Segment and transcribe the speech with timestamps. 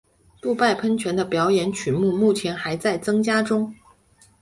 [0.41, 3.71] 杜拜喷泉的表演曲目目前还在增加中。